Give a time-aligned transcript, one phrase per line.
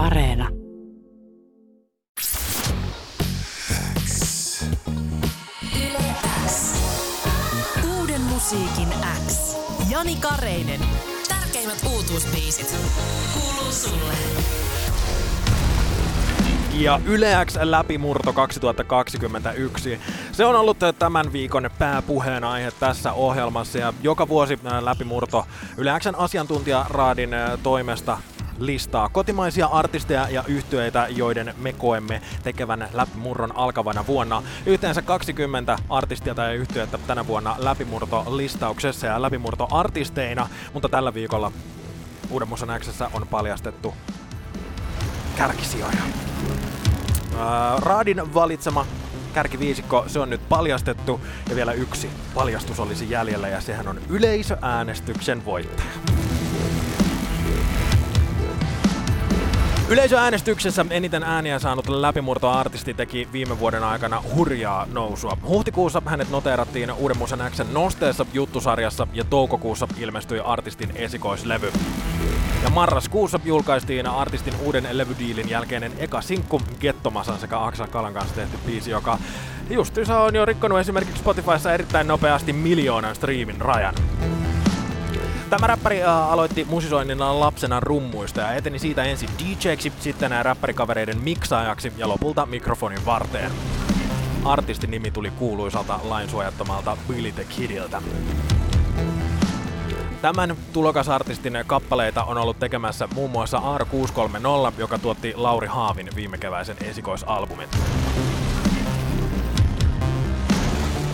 [0.00, 0.48] Areena.
[7.98, 8.88] Uuden musiikin
[9.28, 9.56] X.
[9.90, 10.80] Jani Kareinen.
[11.28, 12.76] Tärkeimmät uutuusbiisit.
[13.34, 14.12] Kuuluu sulle.
[16.74, 20.00] ja Yle X läpimurto 2021.
[20.32, 25.46] Se on ollut tämän viikon pääpuheenaihe tässä ohjelmassa ja joka vuosi ää, läpimurto
[25.76, 28.18] Yle Xn asiantuntijaraadin ää, toimesta
[28.60, 34.42] listaa kotimaisia artisteja ja yhtyeitä, joiden me koemme tekevän läpimurron alkavana vuonna.
[34.66, 41.52] Yhteensä 20 artistia tai yhtyettä tänä vuonna läpimurto-listauksessa ja läpimurto-artisteina, mutta tällä viikolla
[42.30, 43.94] Uuden Musan Xssä on paljastettu
[45.36, 46.02] kärkisijoja.
[47.78, 48.86] Raadin valitsema
[49.34, 51.20] kärkiviisikko, se on nyt paljastettu
[51.50, 55.90] ja vielä yksi paljastus olisi jäljellä ja sehän on yleisöäänestyksen voittaja.
[59.90, 65.36] Yleisöäänestyksessä eniten ääniä saanut läpimurtoartisti teki viime vuoden aikana hurjaa nousua.
[65.48, 71.72] Huhtikuussa hänet noteerattiin Uuden Musan Xn nosteessa juttusarjassa ja toukokuussa ilmestyi artistin esikoislevy.
[72.64, 78.58] Ja marraskuussa julkaistiin artistin uuden levydiilin jälkeinen eka sinkku Gettomasan sekä Aksa Kalan kanssa tehty
[78.66, 79.18] biisi, joka
[79.70, 83.94] justiinsa on jo rikkonut esimerkiksi Spotifyssa erittäin nopeasti miljoonan striimin rajan.
[85.50, 91.20] Tämä räppäri äh, aloitti musisoinnin lapsena rummuista ja eteni siitä ensin DJksi, sitten nämä räppärikavereiden
[91.20, 93.50] miksaajaksi ja lopulta mikrofonin varteen.
[94.44, 98.02] Artistin nimi tuli kuuluisalta lainsuojattomalta Billy the Kidiltä.
[100.22, 106.76] Tämän tulokasartistin kappaleita on ollut tekemässä muun muassa R630, joka tuotti Lauri Haavin viime keväisen
[106.84, 107.68] esikoisalbumin.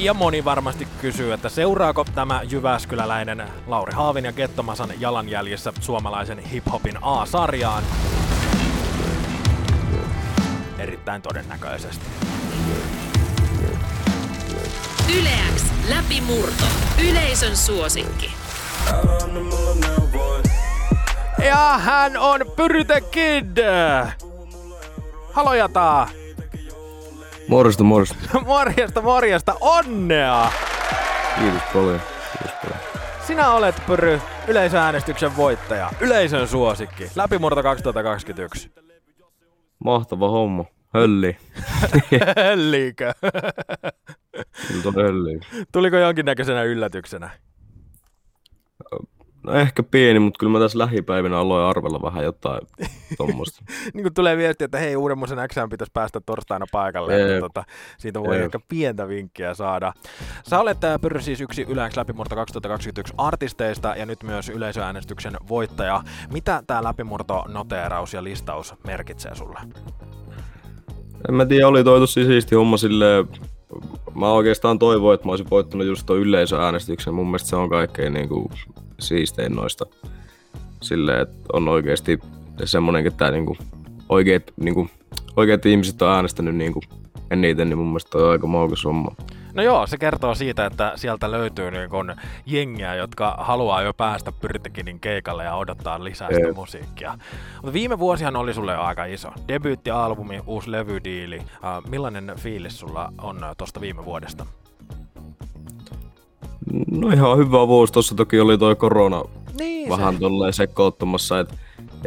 [0.00, 6.98] Ja moni varmasti kysyy, että seuraako tämä Jyväskyläläinen Lauri Haavin ja Gettomasan jalanjäljissä suomalaisen hiphopin
[7.02, 7.82] A-sarjaan?
[10.78, 12.04] Erittäin todennäköisesti.
[15.18, 15.64] Yle X.
[15.88, 16.64] Läpimurto.
[17.10, 18.32] Yleisön suosikki.
[21.44, 23.58] Ja hän on Pyryte Kid!
[25.32, 26.19] Halojataa!
[27.50, 28.16] Morjesta, morjesta.
[28.46, 30.52] Morjesta, morjesta, onnea!
[31.38, 32.00] Kiitos paljon.
[32.32, 32.78] Kiitos paljon.
[33.26, 38.70] Sinä olet Pyry, yleisöäänestyksen voittaja, yleisön suosikki, läpimurto 2021.
[39.84, 40.64] Mahtava homma.
[40.94, 41.36] Hölli.
[42.44, 43.12] Hölliikö?
[44.68, 45.40] Kyllä hölli.
[45.72, 47.30] Tuliko jonkinnäköisenä yllätyksenä?
[49.42, 52.60] No ehkä pieni, mutta kyllä mä tässä lähipäivinä aloin arvella vähän jotain
[53.18, 53.64] tommosta.
[53.94, 57.28] niin kun tulee viesti, että hei, uuden musen X pitäisi päästä torstaina paikalle, Jep.
[57.28, 57.64] että tota,
[57.98, 58.44] siitä voi Jep.
[58.44, 59.92] ehkä pientä vinkkiä saada.
[60.48, 66.02] Sä olet Pyrrö siis yksi Yle X läpimurto 2021 artisteista ja nyt myös yleisöäänestyksen voittaja.
[66.32, 69.60] Mitä tämä läpimurto, noteeraus ja listaus merkitsee sulle?
[71.28, 73.28] En mä tiedä, oli toi tosi siisti homma silleen,
[74.14, 77.14] mä oikeastaan toivoin, että mä olisin voittanut just ton yleisöäänestyksen.
[77.14, 78.50] Mun mielestä se on kaikkein niinku
[79.00, 79.86] siistein noista.
[80.82, 82.18] Silleen, että on oikeasti
[82.64, 83.56] semmonen, että niinku
[84.08, 84.88] oikeet, niinku,
[85.36, 86.80] oikeet ihmiset on äänestänyt niinku
[87.30, 89.14] eniten, niin mun mielestä on aika maukas homma.
[89.54, 92.14] No joo, se kertoo siitä, että sieltä löytyy niin kun
[92.46, 96.56] jengiä, jotka haluaa jo päästä Pyrtekinin keikalle ja odottaa lisää sitä Jep.
[96.56, 97.18] musiikkia.
[97.54, 99.28] Mutta viime vuosihan oli sulle aika iso.
[99.48, 101.36] Debyyttialbumi, uusi levydiili.
[101.36, 104.46] Uh, millainen fiilis sulla on tuosta viime vuodesta?
[106.90, 107.92] No ihan hyvä vuosi.
[107.92, 109.22] Tossa toki oli toi korona
[109.58, 111.54] Niin vähän tolleen sekoittumassa, että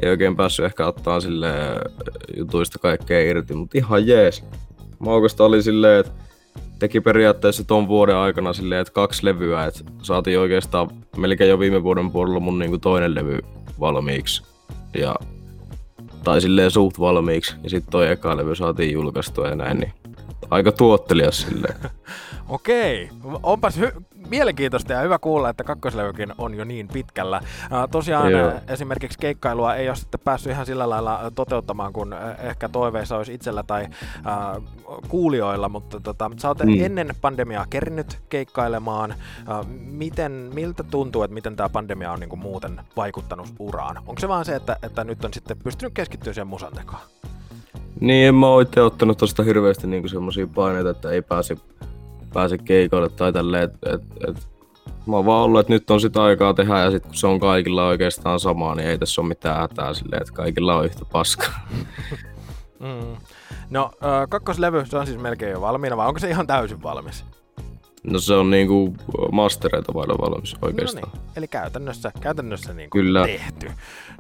[0.02, 1.48] ei oikein päässyt ehkä ottaa sille
[2.38, 4.44] jutuista kaikkea irti, mutta ihan jees.
[5.00, 6.12] Maukasta oli silleen, että
[6.80, 11.84] teki periaatteessa ton vuoden aikana silleen, että kaksi levyä, että saatiin oikeastaan melkein jo viime
[11.84, 13.40] vuoden puolella mun niinku toinen levy
[13.80, 14.44] valmiiksi.
[14.98, 15.16] Ja,
[16.24, 19.94] tai silleen suht valmiiksi, ja sitten toi eka levy saatiin julkaistua ja näin, niin
[20.50, 21.76] aika tuottelias silleen.
[22.50, 23.10] Okei,
[23.44, 27.42] onpas hy- mielenkiintoista ja hyvä kuulla, että kakkoslevykin on jo niin pitkällä.
[27.92, 28.52] Tosiaan Joo.
[28.68, 33.34] esimerkiksi keikkailua ei ole sitten päässyt ihan sillä lailla toteuttamaan kuin ää, ehkä toiveissa olisi
[33.34, 33.88] itsellä tai
[34.24, 34.62] ää,
[35.08, 36.84] kuulijoilla, mutta tota, sä oot Mm.
[36.86, 39.16] ennen pandemiaa kerinyt keikkailemaan.
[39.80, 43.98] Miten, miltä tuntuu, että miten tämä pandemia on niinku muuten vaikuttanut uraan?
[43.98, 47.02] Onko se vaan se, että, että nyt on sitten pystynyt keskittyä siihen musan tekoon?
[48.04, 51.58] Niin, en mä oo itse ottanut tosta hirveästi niinku semmosia paineita, että ei pääse,
[52.34, 54.48] pääse keikoille tai tälleen, et, et, et,
[55.06, 57.40] mä oon vaan ollut, että nyt on sitä aikaa tehdä ja sit kun se on
[57.40, 61.68] kaikilla oikeastaan sama, niin ei tässä ole mitään hätää silleen, että kaikilla on yhtä paskaa.
[62.80, 63.18] Mm.
[63.70, 63.92] No,
[64.30, 67.26] kakkoslevy, se on siis melkein jo valmiina, vai onko se ihan täysin valmis?
[68.04, 68.96] No se on niinku
[69.32, 71.10] mastereita vailla valmis oikeastaan.
[71.14, 73.26] No niin, eli käytännössä, käytännössä niin Kyllä.
[73.26, 73.72] tehty.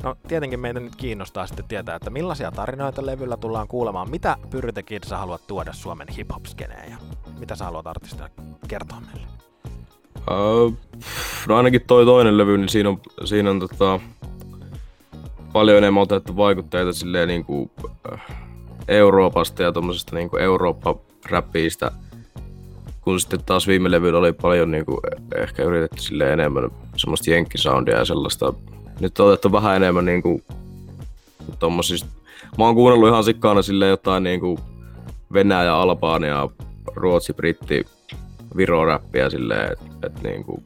[0.04, 4.10] No tietenkin meitä nyt kiinnostaa sitten tietää, että millaisia tarinoita levyllä tullaan kuulemaan.
[4.10, 6.98] Mitä Pyrite Kid sä haluat tuoda Suomen hip-hop-skeneen ja
[7.40, 8.32] mitä sä haluat artistille
[8.68, 9.28] kertoa meille?
[10.32, 10.78] Uh,
[11.48, 14.00] no ainakin toi toinen levy, niin siinä on, siinä on tota,
[15.54, 17.72] paljon enemmän otettu vaikutteita silleen niinku,
[18.88, 21.92] Euroopasta ja tuommoisesta niinku Eurooppa-räppiistä,
[23.04, 25.00] kun sitten taas viime levyllä oli paljon niinku,
[25.36, 28.54] ehkä yritetty sille enemmän semmoista jenkkisoundia ja sellaista.
[29.00, 30.42] Nyt on otettu vähän enemmän niinku,
[31.60, 32.10] tommosista.
[32.58, 34.60] Mä oon kuunnellut ihan sikkaana sille jotain niinku
[35.34, 36.50] Venäjä, Albania,
[36.96, 37.86] Ruotsi, Britti,
[38.58, 40.64] Viro-räppiä silleen, että et niinku,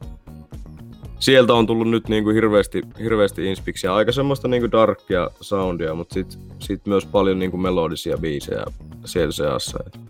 [1.18, 3.94] sieltä on tullut nyt niinku hirveästi, hirveästi inspiksiä.
[3.94, 8.64] Aika semmoista niinku darkia soundia, mutta sit, sit myös paljon niinku melodisia biisejä
[9.04, 9.78] siellä seassa.
[9.86, 10.07] Et.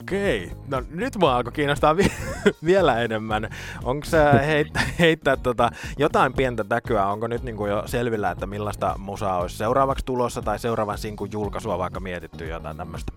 [0.00, 2.12] Okei, no nyt mua alkoi kiinnostaa vi-
[2.64, 3.50] vielä enemmän.
[3.84, 7.06] Onko se heittää, heittää tota jotain pientä täkyä?
[7.06, 11.78] Onko nyt niinku jo selvillä, että millaista musaa olisi seuraavaksi tulossa tai seuraavan sinkun julkaisua
[11.78, 13.12] vaikka mietitty jotain tämmöistä?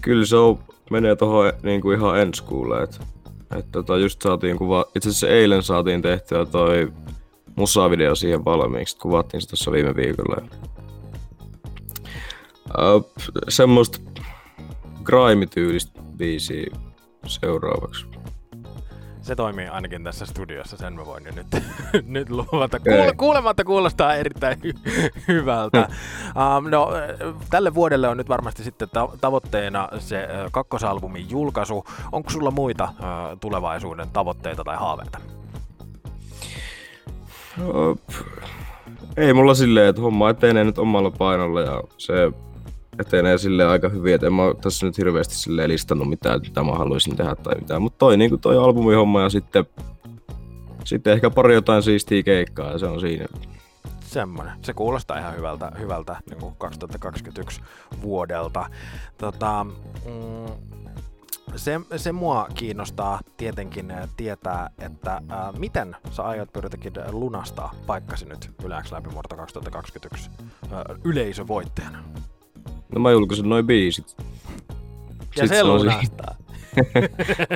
[0.00, 0.58] Kyllä se on,
[0.90, 2.82] menee tuohon niinku ihan ensi kuulle.
[2.82, 3.00] Et,
[3.56, 6.92] et tota just saatiin kuva, itse asiassa eilen saatiin tehtyä toi
[7.56, 8.96] musavideo siihen valmiiksi.
[8.98, 10.36] Kuvattiin se tuossa viime viikolla.
[12.78, 13.12] Uh,
[13.48, 13.98] semmoista
[15.04, 16.66] grime-tyylistä biisiä
[17.26, 18.06] seuraavaksi.
[19.22, 21.46] Se toimii ainakin tässä studiossa, sen mä voin jo nyt,
[22.06, 22.80] nyt luvata.
[22.80, 25.88] Kuule, kuulematta kuulostaa erittäin hy- hyvältä.
[26.30, 26.88] Um, no,
[27.50, 31.84] tälle vuodelle on nyt varmasti sitten ta- tavoitteena se uh, kakkosalbumin julkaisu.
[32.12, 35.18] Onko sulla muita uh, tulevaisuuden tavoitteita tai haaveita?
[39.16, 42.32] Ei mulla silleen, että homma etenee nyt omalla painolla ja se
[43.00, 46.72] etenee sille aika hyvin, että en mä tässä nyt hirveästi sille listannut mitään, mitä mä
[46.72, 49.64] haluaisin tehdä tai mitään, mutta toi, niin toi albumihomma ja sitten,
[50.84, 53.26] sitten ehkä pari jotain siistiä keikkaa ja se on siinä.
[54.00, 54.52] Semmoinen.
[54.62, 57.60] Se kuulostaa ihan hyvältä, hyvältä niin kuin 2021
[58.02, 58.66] vuodelta.
[59.18, 59.66] Tota,
[60.04, 60.52] mm,
[61.56, 68.50] se, se mua kiinnostaa tietenkin tietää, että ää, miten sä aiot pyritäkin lunastaa paikkasi nyt
[68.64, 70.30] Yleäks läpimurto 2021
[70.70, 71.98] ää, yleisövoittajana.
[72.94, 74.16] No mä julkaisin noin biisit.
[75.36, 76.36] Ja se lunastaa.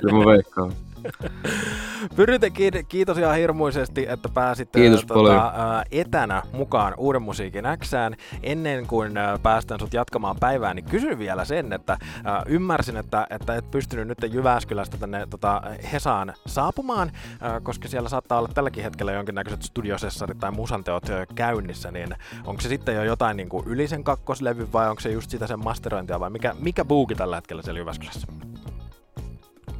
[0.01, 0.73] Kyllä mä veikkaan.
[2.17, 2.51] Pyryte,
[2.89, 8.17] kiitos ihan hirmuisesti, että pääsit kiitos tota, etänä mukaan Uuden musiikin Xään.
[8.43, 9.13] Ennen kuin
[9.43, 14.09] päästän sut jatkamaan päivää, niin kysyn vielä sen, että äh, ymmärsin, että, että et pystynyt
[14.09, 15.63] nyt Jyväskylästä tänne tota,
[15.93, 17.13] Hesaan saapumaan,
[17.43, 21.05] äh, koska siellä saattaa olla tälläkin hetkellä jonkinnäköiset studiosessarit tai musanteot
[21.35, 22.09] käynnissä, niin
[22.45, 25.47] onko se sitten jo jotain niin kuin yli sen kakkoslevy vai onko se just sitä
[25.47, 28.27] sen masterointia vai mikä, mikä buuki tällä hetkellä siellä Jyväskylässä?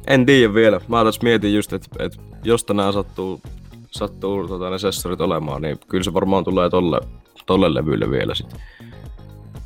[0.07, 0.81] En tiedä vielä.
[0.87, 3.41] Mä tässä mietin just, että, että jos tänään sattuu,
[3.91, 6.99] sattuu tota, ne sessorit olemaan, niin kyllä se varmaan tulee tolle,
[7.45, 8.59] tolle levylle vielä sitten.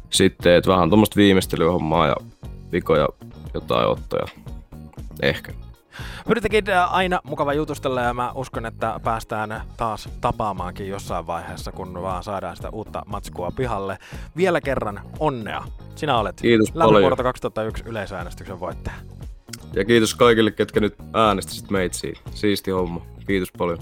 [0.10, 2.16] Sitten, että vähän tuommoista viimeistelyhommaa ja
[2.72, 3.10] vikoja
[3.54, 4.28] jotain ottoja.
[5.22, 5.54] Ehkä.
[6.28, 12.24] Pyritäkin aina mukava jutustella ja mä uskon, että päästään taas tapaamaankin jossain vaiheessa, kun vaan
[12.24, 13.98] saadaan sitä uutta matskua pihalle.
[14.38, 15.64] Vielä kerran onnea.
[15.96, 18.96] Sinä olet Kiitos Lämpövuorta 2001 yleisäänestyksen voittaja.
[19.74, 22.16] Ja kiitos kaikille, ketkä nyt äänestäsit meitsiin.
[22.34, 23.06] Siisti homma.
[23.28, 23.80] Kiitos paljon.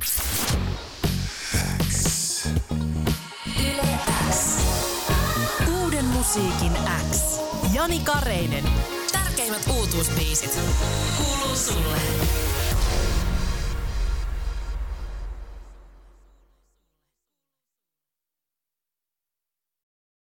[5.84, 6.72] Uuden musiikin
[7.12, 7.40] X.
[7.74, 8.64] Jani Kareinen.
[9.12, 10.60] Tärkeimmät uutuusbiisit.
[11.18, 11.98] Kuuluu sulle.